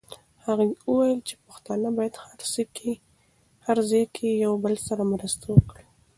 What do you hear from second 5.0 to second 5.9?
مرسته وکړي.